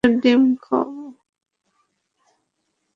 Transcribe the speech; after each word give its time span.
Stake 0.03 0.11
আর 0.11 0.19
ডিম 0.23 0.43
খাওয়াবো। 0.63 1.05